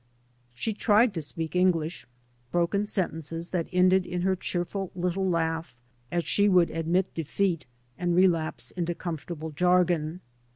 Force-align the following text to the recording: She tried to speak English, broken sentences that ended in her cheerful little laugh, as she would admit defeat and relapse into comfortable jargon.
She 0.55 0.73
tried 0.73 1.13
to 1.13 1.21
speak 1.21 1.55
English, 1.55 2.07
broken 2.51 2.87
sentences 2.87 3.51
that 3.51 3.67
ended 3.71 4.03
in 4.07 4.23
her 4.23 4.35
cheerful 4.35 4.89
little 4.95 5.29
laugh, 5.29 5.77
as 6.11 6.25
she 6.25 6.49
would 6.49 6.71
admit 6.71 7.13
defeat 7.13 7.67
and 7.99 8.15
relapse 8.15 8.71
into 8.71 8.95
comfortable 8.95 9.51
jargon. 9.51 10.21